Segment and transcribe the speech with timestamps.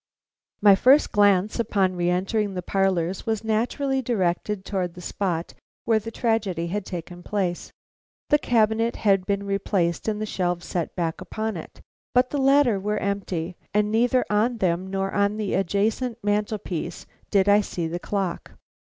[0.63, 5.53] My first glance upon re entering the parlors was naturally directed towards the spot
[5.85, 7.71] where the tragedy had taken place.
[8.31, 11.81] The cabinet had been replaced and the shelves set back upon it;
[12.15, 17.05] but the latter were empty, and neither on them nor on the adjacent mantel piece
[17.29, 18.53] did I see the clock.